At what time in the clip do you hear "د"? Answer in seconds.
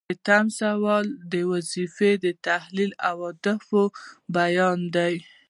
1.31-1.33, 2.23-2.25